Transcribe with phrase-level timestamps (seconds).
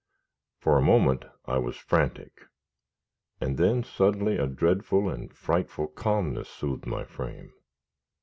[0.57, 2.47] For a moment I was frantic,
[3.39, 7.53] and then suddenly a dreadful and frightful calmness soothed my frame.